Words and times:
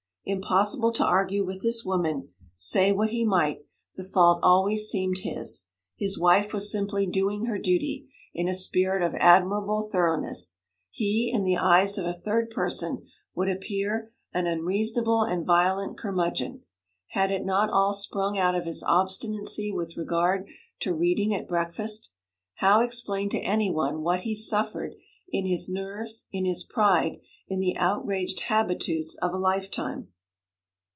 Impossible 0.23 0.91
to 0.91 1.03
argue 1.03 1.43
with 1.43 1.63
this 1.63 1.83
woman. 1.83 2.29
Say 2.55 2.91
what 2.91 3.09
he 3.09 3.25
might, 3.25 3.65
the 3.95 4.03
fault 4.03 4.39
always 4.43 4.87
seemed 4.87 5.17
his. 5.23 5.69
His 5.97 6.17
wife 6.17 6.53
was 6.53 6.71
simply 6.71 7.07
doing 7.07 7.45
her 7.45 7.57
duty 7.57 8.07
in 8.31 8.47
a 8.47 8.53
spirit 8.53 9.01
of 9.01 9.15
admirable 9.15 9.81
thoroughness; 9.91 10.57
he, 10.91 11.31
in 11.33 11.43
the 11.43 11.57
eyes 11.57 11.97
of 11.97 12.05
a 12.05 12.13
third 12.13 12.51
person, 12.51 13.03
would 13.33 13.49
appear 13.49 14.13
an 14.31 14.45
unreasonable 14.45 15.23
and 15.23 15.43
violent 15.43 15.97
curmudgeon. 15.97 16.61
Had 17.07 17.31
it 17.31 17.43
not 17.43 17.71
all 17.71 17.91
sprung 17.91 18.37
out 18.37 18.53
of 18.53 18.65
his 18.65 18.83
obstinacy 18.83 19.71
with 19.71 19.97
regard 19.97 20.47
to 20.81 20.93
reading 20.93 21.33
at 21.33 21.47
breakfast? 21.47 22.11
How 22.57 22.81
explain 22.81 23.29
to 23.29 23.39
anyone 23.39 24.01
what 24.03 24.21
he 24.21 24.35
suffered 24.35 24.93
in 25.29 25.47
his 25.47 25.67
nerves, 25.67 26.27
in 26.31 26.45
his 26.45 26.63
pride, 26.63 27.19
in 27.47 27.59
the 27.59 27.75
outraged 27.75 28.39
habitudes 28.41 29.15
of 29.17 29.33
a 29.33 29.37
lifetime? 29.37 30.07